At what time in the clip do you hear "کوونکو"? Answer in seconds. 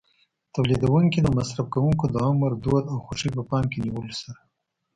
1.73-2.05